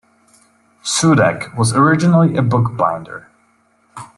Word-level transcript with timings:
Sudek 0.83 1.55
was 1.55 1.75
originally 1.75 2.35
a 2.35 2.41
bookbinder. 2.41 3.27